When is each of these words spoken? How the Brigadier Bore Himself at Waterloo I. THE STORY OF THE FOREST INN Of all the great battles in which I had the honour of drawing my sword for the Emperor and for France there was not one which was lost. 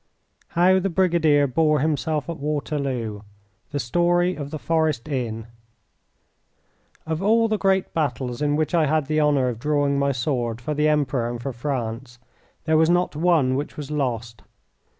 How 0.57 0.79
the 0.79 0.89
Brigadier 0.89 1.45
Bore 1.45 1.79
Himself 1.81 2.27
at 2.27 2.37
Waterloo 2.39 3.19
I. 3.19 3.21
THE 3.69 3.79
STORY 3.79 4.35
OF 4.35 4.49
THE 4.49 4.57
FOREST 4.57 5.07
INN 5.07 5.45
Of 7.05 7.21
all 7.21 7.47
the 7.47 7.59
great 7.59 7.93
battles 7.93 8.41
in 8.41 8.55
which 8.55 8.73
I 8.73 8.87
had 8.87 9.05
the 9.05 9.21
honour 9.21 9.47
of 9.47 9.59
drawing 9.59 9.99
my 9.99 10.11
sword 10.11 10.59
for 10.59 10.73
the 10.73 10.87
Emperor 10.87 11.29
and 11.29 11.39
for 11.39 11.53
France 11.53 12.17
there 12.63 12.77
was 12.77 12.89
not 12.89 13.15
one 13.15 13.53
which 13.53 13.77
was 13.77 13.91
lost. 13.91 14.41